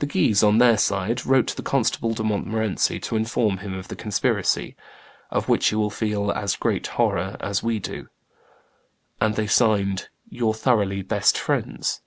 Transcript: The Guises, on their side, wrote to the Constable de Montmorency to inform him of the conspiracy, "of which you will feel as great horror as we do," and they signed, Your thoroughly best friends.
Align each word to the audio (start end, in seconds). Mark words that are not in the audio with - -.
The 0.00 0.06
Guises, 0.06 0.42
on 0.42 0.58
their 0.58 0.76
side, 0.76 1.24
wrote 1.24 1.46
to 1.46 1.56
the 1.56 1.62
Constable 1.62 2.12
de 2.12 2.24
Montmorency 2.24 2.98
to 3.02 3.14
inform 3.14 3.58
him 3.58 3.72
of 3.72 3.86
the 3.86 3.94
conspiracy, 3.94 4.74
"of 5.30 5.48
which 5.48 5.70
you 5.70 5.78
will 5.78 5.90
feel 5.90 6.32
as 6.32 6.56
great 6.56 6.88
horror 6.88 7.36
as 7.38 7.62
we 7.62 7.78
do," 7.78 8.08
and 9.20 9.36
they 9.36 9.46
signed, 9.46 10.08
Your 10.28 10.54
thoroughly 10.54 11.02
best 11.02 11.38
friends. 11.38 12.00